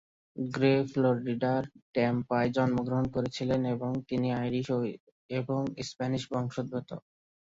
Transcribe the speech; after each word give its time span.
Grey 0.35 0.73
ফ্লোরিডার 0.91 1.61
ট্যাম্পায় 1.95 2.49
জন্মগ্রহণ 2.51 3.05
করেছিলেন 3.15 3.61
এবং 3.75 3.91
তিনি 4.09 4.27
আইরিশ 4.39 4.67
এবং 5.29 5.59
স্প্যানিশ 5.89 6.23
বংশোদ্ভূত। 6.33 6.89